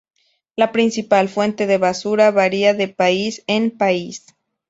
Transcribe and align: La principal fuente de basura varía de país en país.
La 0.55 0.71
principal 0.71 1.29
fuente 1.29 1.67
de 1.67 1.77
basura 1.77 2.31
varía 2.31 2.73
de 2.73 2.87
país 2.87 3.43
en 3.45 3.69
país. 3.69 4.25